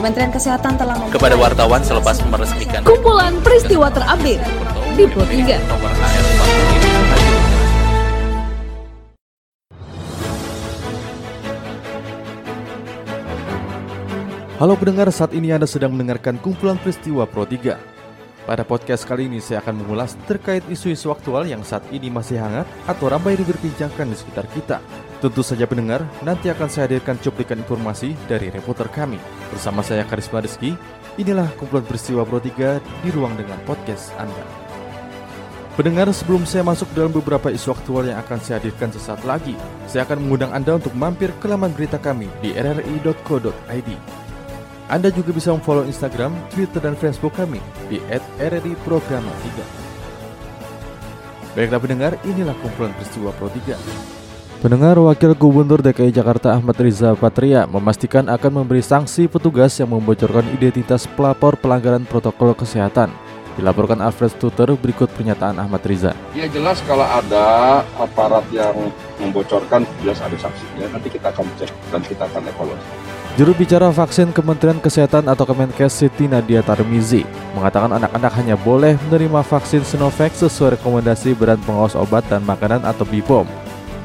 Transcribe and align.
Kementerian 0.00 0.32
Kesehatan 0.32 0.80
telah 0.80 0.96
kepada 1.12 1.36
wartawan 1.36 1.84
selepas 1.84 2.24
meresmikan 2.24 2.80
kumpulan 2.88 3.36
peristiwa 3.44 3.92
terupdate 3.92 4.40
di 4.96 5.04
Pro 5.04 5.28
3. 5.28 5.60
nomor 5.68 5.92
AR 5.92 6.24
45. 14.56 14.56
Halo 14.56 14.72
pendengar, 14.80 15.12
saat 15.12 15.36
ini 15.36 15.52
Anda 15.52 15.68
sedang 15.68 15.92
mendengarkan 15.92 16.40
kumpulan 16.40 16.80
peristiwa 16.80 17.28
Pro 17.28 17.44
3. 17.44 17.99
Pada 18.48 18.64
podcast 18.64 19.04
kali 19.04 19.28
ini 19.28 19.36
saya 19.36 19.60
akan 19.60 19.84
mengulas 19.84 20.16
terkait 20.24 20.64
isu-isu 20.72 21.12
aktual 21.12 21.44
yang 21.44 21.60
saat 21.60 21.84
ini 21.92 22.08
masih 22.08 22.40
hangat 22.40 22.64
atau 22.88 23.12
ramai 23.12 23.36
diperbincangkan 23.36 24.08
di 24.08 24.16
sekitar 24.16 24.48
kita. 24.56 24.80
Tentu 25.20 25.44
saja 25.44 25.68
pendengar, 25.68 26.00
nanti 26.24 26.48
akan 26.48 26.64
saya 26.72 26.88
hadirkan 26.88 27.20
cuplikan 27.20 27.60
informasi 27.60 28.16
dari 28.24 28.48
reporter 28.48 28.88
kami. 28.88 29.20
Bersama 29.52 29.84
saya 29.84 30.08
Karisma 30.08 30.40
Rizky, 30.40 30.72
inilah 31.20 31.52
kumpulan 31.60 31.84
peristiwa 31.84 32.24
Pro 32.24 32.40
3 32.40 32.80
di 33.04 33.08
ruang 33.12 33.36
dengan 33.36 33.60
podcast 33.68 34.16
Anda. 34.16 34.44
Pendengar, 35.76 36.08
sebelum 36.16 36.48
saya 36.48 36.64
masuk 36.64 36.88
dalam 36.96 37.12
beberapa 37.12 37.52
isu 37.52 37.76
aktual 37.76 38.08
yang 38.08 38.16
akan 38.24 38.40
saya 38.40 38.60
hadirkan 38.60 38.88
sesaat 38.92 39.20
lagi, 39.28 39.52
saya 39.84 40.08
akan 40.08 40.24
mengundang 40.24 40.56
Anda 40.56 40.80
untuk 40.80 40.96
mampir 40.96 41.28
ke 41.36 41.46
laman 41.46 41.76
berita 41.76 42.00
kami 42.00 42.32
di 42.40 42.56
rri.co.id. 42.56 43.90
Anda 44.90 45.06
juga 45.14 45.30
bisa 45.30 45.54
memfollow 45.54 45.86
Instagram, 45.86 46.34
Twitter, 46.50 46.82
dan 46.82 46.98
Facebook 46.98 47.38
kami 47.38 47.62
di 47.86 48.02
@rri_programa3. 48.42 49.46
Baiklah 51.54 51.78
pendengar, 51.78 52.12
inilah 52.26 52.58
kumpulan 52.58 52.90
peristiwa 52.98 53.30
Pro 53.38 53.46
3. 53.46 53.78
Pendengar 54.58 54.98
Wakil 54.98 55.38
Gubernur 55.38 55.78
DKI 55.78 56.10
Jakarta 56.10 56.58
Ahmad 56.58 56.74
Riza 56.76 57.14
Patria 57.14 57.70
memastikan 57.70 58.26
akan 58.28 58.60
memberi 58.60 58.82
sanksi 58.82 59.30
petugas 59.30 59.78
yang 59.78 59.94
membocorkan 59.94 60.44
identitas 60.52 61.06
pelapor 61.06 61.54
pelanggaran 61.54 62.02
protokol 62.02 62.52
kesehatan. 62.52 63.14
Dilaporkan 63.56 64.02
Alfred 64.02 64.34
Stuter 64.34 64.74
berikut 64.74 65.06
pernyataan 65.14 65.56
Ahmad 65.62 65.86
Riza. 65.86 66.18
Ya 66.34 66.50
jelas 66.50 66.82
kalau 66.84 67.06
ada 67.06 67.80
aparat 67.94 68.44
yang 68.50 68.90
membocorkan 69.20 69.84
jelas 70.00 70.18
ada 70.24 70.34
sanksinya. 70.40 70.88
Nanti 70.88 71.12
kita 71.12 71.28
akan 71.28 71.44
cek 71.60 71.70
dan 71.92 72.00
kita 72.00 72.24
akan 72.24 72.42
evaluasi. 72.48 72.88
Juru 73.38 73.54
bicara 73.54 73.88
vaksin 73.94 74.34
Kementerian 74.34 74.82
Kesehatan 74.82 75.30
atau 75.30 75.46
Kemenkes 75.46 76.02
Siti 76.02 76.26
Nadia 76.26 76.66
Tarmizi 76.66 77.22
mengatakan 77.54 77.94
anak-anak 77.94 78.32
hanya 78.42 78.58
boleh 78.58 78.98
menerima 79.06 79.46
vaksin 79.46 79.86
Sinovac 79.86 80.34
sesuai 80.34 80.80
rekomendasi 80.80 81.38
Badan 81.38 81.62
Pengawas 81.62 81.94
Obat 81.94 82.26
dan 82.26 82.42
Makanan 82.42 82.82
atau 82.82 83.06
BPOM. 83.06 83.46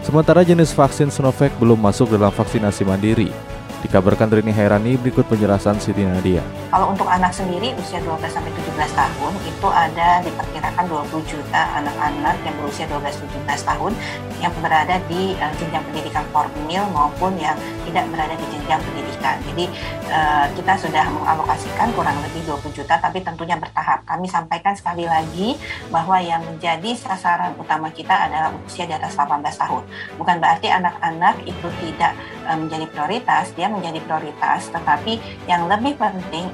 Sementara 0.06 0.46
jenis 0.46 0.70
vaksin 0.78 1.10
Sinovac 1.10 1.50
belum 1.58 1.82
masuk 1.82 2.14
dalam 2.14 2.30
vaksinasi 2.30 2.86
mandiri. 2.86 3.34
Dikabarkan 3.82 4.30
Rini 4.30 4.54
Hairani 4.54 4.94
berikut 5.02 5.26
penjelasan 5.26 5.82
Siti 5.82 6.06
Nadia. 6.06 6.65
Kalau 6.76 6.92
untuk 6.92 7.08
anak 7.08 7.32
sendiri 7.32 7.72
usia 7.80 8.04
12 8.04 8.20
sampai 8.28 8.52
17 8.52 8.76
tahun 9.00 9.34
itu 9.48 9.68
ada 9.72 10.20
diperkirakan 10.28 10.84
20 11.08 11.24
juta 11.24 11.72
anak-anak 11.72 12.36
yang 12.44 12.52
berusia 12.60 12.84
12-17 12.92 13.48
tahun 13.64 13.96
yang 14.44 14.52
berada 14.60 15.00
di 15.08 15.40
uh, 15.40 15.56
jenjang 15.56 15.80
pendidikan 15.88 16.28
formal 16.36 16.84
maupun 16.92 17.40
yang 17.40 17.56
tidak 17.88 18.12
berada 18.12 18.36
di 18.36 18.44
jenjang 18.52 18.84
pendidikan. 18.84 19.40
Jadi 19.48 19.72
uh, 20.12 20.52
kita 20.52 20.74
sudah 20.76 21.06
mengalokasikan 21.16 21.96
kurang 21.96 22.20
lebih 22.20 22.44
20 22.44 22.68
juta 22.76 23.00
tapi 23.00 23.24
tentunya 23.24 23.56
bertahap. 23.56 24.04
Kami 24.04 24.28
sampaikan 24.28 24.76
sekali 24.76 25.08
lagi 25.08 25.56
bahwa 25.88 26.20
yang 26.20 26.44
menjadi 26.44 26.92
sasaran 26.92 27.56
utama 27.56 27.88
kita 27.88 28.28
adalah 28.28 28.52
usia 28.68 28.84
di 28.84 28.92
atas 28.92 29.16
18 29.16 29.32
tahun. 29.48 29.84
Bukan 30.20 30.44
berarti 30.44 30.68
anak-anak 30.68 31.40
itu 31.48 31.72
tidak 31.80 32.20
uh, 32.44 32.60
menjadi 32.60 32.84
prioritas, 32.92 33.56
dia 33.56 33.72
menjadi 33.72 34.04
prioritas, 34.04 34.68
tetapi 34.76 35.24
yang 35.48 35.72
lebih 35.72 35.96
penting 35.96 36.52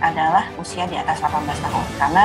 usia 0.60 0.86
di 0.88 0.96
atas 0.98 1.20
18 1.20 1.48
tahun 1.48 1.86
karena 1.98 2.24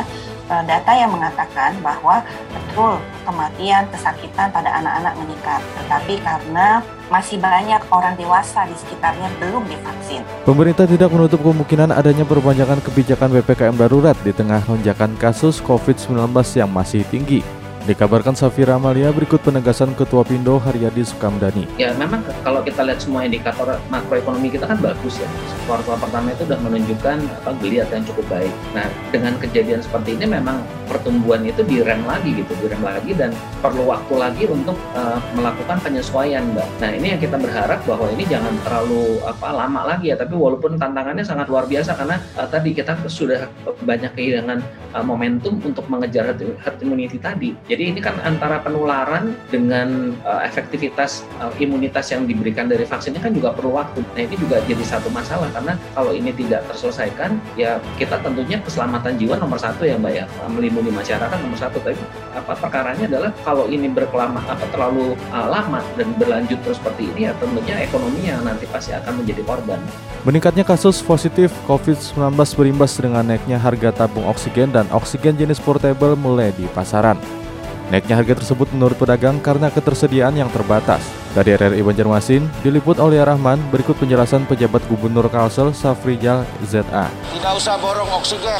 uh, 0.50 0.62
data 0.66 0.92
yang 0.94 1.10
mengatakan 1.12 1.74
bahwa 1.82 2.22
betul 2.50 2.98
kematian, 3.26 3.86
kesakitan 3.90 4.48
pada 4.54 4.70
anak-anak 4.78 5.14
meningkat, 5.18 5.60
tetapi 5.82 6.14
karena 6.22 6.82
masih 7.06 7.38
banyak 7.38 7.78
orang 7.94 8.18
dewasa 8.18 8.66
di 8.66 8.74
sekitarnya 8.74 9.30
belum 9.38 9.62
divaksin. 9.70 10.22
Pemerintah 10.42 10.86
tidak 10.90 11.10
menutup 11.10 11.38
kemungkinan 11.42 11.94
adanya 11.94 12.26
perpanjangan 12.26 12.82
kebijakan 12.82 13.30
PPKM 13.38 13.76
darurat 13.78 14.18
di 14.26 14.34
tengah 14.34 14.62
lonjakan 14.66 15.14
kasus 15.18 15.62
COVID-19 15.62 16.34
yang 16.58 16.70
masih 16.70 17.06
tinggi. 17.06 17.42
Dikabarkan 17.86 18.34
Safira 18.34 18.74
Amalia 18.74 19.14
berikut 19.14 19.38
penegasan 19.46 19.94
Ketua 19.94 20.26
Pindo 20.26 20.58
Haryadi 20.58 21.06
Sukamdani. 21.06 21.70
Ya 21.78 21.94
memang 21.94 22.18
kalau 22.42 22.58
kita 22.66 22.82
lihat 22.82 22.98
semua 22.98 23.22
indikator 23.22 23.78
makroekonomi 23.94 24.50
kita 24.50 24.66
kan 24.66 24.82
bagus 24.82 25.22
ya. 25.22 25.30
Kuartal 25.70 25.94
pertama 25.94 26.34
itu 26.34 26.42
sudah 26.50 26.58
menunjukkan 26.66 27.22
apa 27.22 27.54
geliat 27.62 27.86
yang 27.94 28.02
cukup 28.02 28.26
baik. 28.26 28.50
Nah 28.74 28.90
dengan 29.14 29.38
kejadian 29.38 29.86
seperti 29.86 30.18
ini 30.18 30.26
memang 30.26 30.66
pertumbuhan 30.90 31.46
itu 31.46 31.62
direm 31.62 32.02
lagi 32.02 32.34
gitu, 32.34 32.58
direm 32.58 32.82
lagi 32.82 33.14
dan 33.14 33.30
perlu 33.62 33.86
waktu 33.86 34.14
lagi 34.18 34.50
untuk 34.50 34.74
eh, 34.98 35.18
melakukan 35.38 35.78
penyesuaian 35.78 36.42
mbak. 36.58 36.66
Nah 36.82 36.90
ini 36.90 37.14
yang 37.14 37.22
kita 37.22 37.38
berharap 37.38 37.86
bahwa 37.86 38.10
ini 38.10 38.26
jangan 38.26 38.50
terlalu 38.66 39.22
apa 39.22 39.54
lama 39.54 39.94
lagi 39.94 40.10
ya. 40.10 40.18
Tapi 40.18 40.34
walaupun 40.34 40.74
tantangannya 40.74 41.22
sangat 41.22 41.46
luar 41.46 41.70
biasa 41.70 41.94
karena 41.94 42.18
eh, 42.18 42.48
tadi 42.50 42.74
kita 42.74 42.98
sudah 43.06 43.46
banyak 43.86 44.10
kehilangan 44.18 44.58
eh, 44.90 45.04
momentum 45.06 45.62
untuk 45.62 45.86
mengejar 45.86 46.34
herd 46.34 46.78
immunity 46.82 47.22
tadi. 47.22 47.54
Jadi 47.75 47.75
ini 47.82 48.00
kan 48.00 48.16
antara 48.24 48.62
penularan 48.62 49.36
dengan 49.52 50.16
uh, 50.24 50.40
efektivitas 50.46 51.26
uh, 51.42 51.52
imunitas 51.60 52.08
yang 52.14 52.24
diberikan 52.24 52.70
dari 52.70 52.86
vaksin 52.86 53.12
ini 53.16 53.20
kan 53.20 53.32
juga 53.34 53.52
perlu 53.52 53.76
waktu. 53.76 54.00
Nah 54.14 54.22
ini 54.22 54.36
juga 54.38 54.62
jadi 54.64 54.84
satu 54.86 55.12
masalah 55.12 55.50
karena 55.52 55.74
kalau 55.92 56.14
ini 56.14 56.30
tidak 56.32 56.64
terselesaikan 56.70 57.36
ya 57.58 57.76
kita 58.00 58.16
tentunya 58.22 58.56
keselamatan 58.62 59.18
jiwa 59.20 59.36
nomor 59.36 59.60
satu 59.60 59.84
ya 59.84 59.98
mbak 59.98 60.12
ya 60.16 60.24
melindungi 60.48 60.92
masyarakat 60.94 61.38
nomor 61.42 61.58
satu. 61.58 61.76
Tapi 61.82 61.98
apa 62.32 62.52
perkaranya 62.56 63.04
adalah 63.10 63.30
kalau 63.42 63.66
ini 63.66 63.90
berkelama 63.90 64.40
apa 64.46 64.64
terlalu 64.72 65.18
uh, 65.34 65.48
lama 65.50 65.82
dan 65.98 66.12
berlanjut 66.16 66.58
terus 66.62 66.78
seperti 66.78 67.10
ini 67.12 67.28
ya 67.28 67.32
tentunya 67.36 67.82
ekonomi 67.82 68.20
yang 68.24 68.40
nanti 68.46 68.64
pasti 68.70 68.94
akan 68.94 69.22
menjadi 69.22 69.42
korban. 69.42 69.80
Meningkatnya 70.26 70.66
kasus 70.66 70.98
positif 71.02 71.54
COVID-19 71.70 72.34
berimbas 72.58 72.98
dengan 72.98 73.22
naiknya 73.26 73.62
harga 73.62 73.94
tabung 73.94 74.26
oksigen 74.26 74.74
dan 74.74 74.86
oksigen 74.90 75.38
jenis 75.38 75.62
portable 75.62 76.18
mulai 76.18 76.50
di 76.54 76.66
pasaran. 76.74 77.45
Naiknya 77.86 78.18
harga 78.18 78.42
tersebut 78.42 78.66
menurut 78.74 78.98
pedagang 78.98 79.38
karena 79.38 79.70
ketersediaan 79.70 80.34
yang 80.34 80.50
terbatas. 80.50 80.98
Dari 81.38 81.54
RRI 81.54 81.86
Banjarmasin, 81.86 82.42
diliput 82.66 82.98
oleh 82.98 83.22
Rahman, 83.22 83.62
berikut 83.70 83.94
penjelasan 83.94 84.42
pejabat 84.50 84.82
Gubernur 84.90 85.30
Kalsel 85.30 85.70
Safrijal 85.70 86.42
ZA. 86.66 87.06
tidak 87.30 87.52
usah 87.62 87.78
borong 87.78 88.10
oksigen 88.18 88.58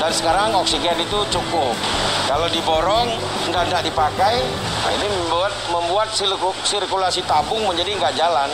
dan 0.00 0.12
sekarang 0.14 0.48
oksigen 0.56 0.96
itu 0.96 1.18
cukup 1.28 1.76
kalau 2.24 2.48
diborong 2.48 3.12
nggak 3.52 3.68
nggak 3.68 3.82
dipakai 3.84 4.40
nah 4.80 4.92
ini 4.96 5.06
membuat 5.12 5.52
membuat 5.68 6.08
sirku- 6.14 6.56
sirkulasi 6.64 7.20
tabung 7.28 7.60
menjadi 7.68 8.00
nggak 8.00 8.14
jalan 8.16 8.48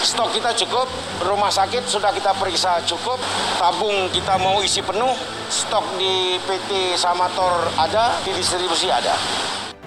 stok 0.00 0.32
kita 0.32 0.56
cukup 0.64 0.88
rumah 1.28 1.52
sakit 1.52 1.84
sudah 1.84 2.08
kita 2.16 2.32
periksa 2.40 2.80
cukup 2.88 3.20
tabung 3.60 4.08
kita 4.08 4.40
mau 4.40 4.64
isi 4.64 4.80
penuh 4.80 5.12
stok 5.52 5.84
di 6.00 6.40
PT 6.48 6.96
Samator 6.96 7.68
ada 7.76 8.16
di 8.24 8.32
distribusi 8.32 8.88
ada 8.88 9.12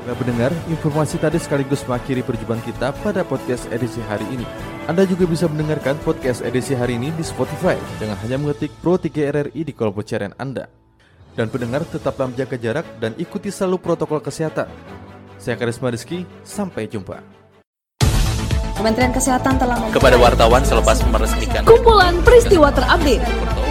Nah 0.04 0.12
pendengar, 0.20 0.52
informasi 0.68 1.16
tadi 1.16 1.40
sekaligus 1.40 1.88
mengakhiri 1.88 2.28
perjumpaan 2.28 2.60
kita 2.60 2.92
pada 2.92 3.24
podcast 3.24 3.72
edisi 3.72 4.04
hari 4.04 4.28
ini. 4.36 4.44
Anda 4.84 5.08
juga 5.08 5.24
bisa 5.24 5.48
mendengarkan 5.48 5.96
podcast 6.04 6.44
edisi 6.44 6.76
hari 6.76 7.00
ini 7.00 7.16
di 7.16 7.24
Spotify 7.24 7.80
dengan 8.04 8.20
hanya 8.20 8.36
mengetik 8.36 8.76
Pro 8.84 9.00
3 9.00 9.08
RRI 9.32 9.64
di 9.64 9.72
kolom 9.72 9.96
pencarian 9.96 10.36
Anda. 10.36 10.68
Dan 11.40 11.48
pendengar 11.48 11.88
tetaplah 11.88 12.28
menjaga 12.28 12.60
jarak 12.60 12.84
dan 13.00 13.16
ikuti 13.16 13.48
selalu 13.48 13.80
protokol 13.80 14.20
kesehatan. 14.20 14.68
Saya 15.40 15.56
Karisma 15.56 15.88
Rizky, 15.88 16.28
sampai 16.44 16.92
jumpa. 16.92 17.43
Kementerian 18.84 19.16
Kesehatan 19.16 19.56
telah 19.56 19.80
kepada 19.96 20.20
wartawan 20.20 20.60
selepas 20.68 21.00
meresmikan 21.08 21.64
kumpulan 21.64 22.20
peristiwa 22.20 22.68
terupdate 22.68 23.24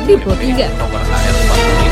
di 0.09 0.17
Pro 0.17 0.33
3. 0.33 0.73
nomor 0.81 1.05
AR 1.05 1.37